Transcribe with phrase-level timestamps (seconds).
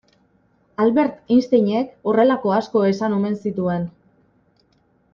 [0.85, 3.87] Albert Einsteinek horrelako asko esan omen zituen.